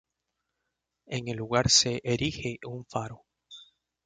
En 1.05 1.27
el 1.27 1.37
lugar 1.37 1.69
se 1.69 2.01
erige 2.03 2.57
un 2.65 2.83
faro. 2.87 3.23